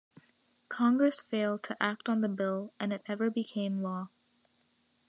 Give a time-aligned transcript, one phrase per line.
[0.67, 4.09] Congress failed to act on the bill, and it never became law.